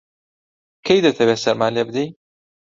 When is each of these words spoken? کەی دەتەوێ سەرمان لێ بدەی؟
کەی 0.85 1.03
دەتەوێ 1.05 1.35
سەرمان 1.43 1.71
لێ 1.75 1.83
بدەی؟ 1.87 2.09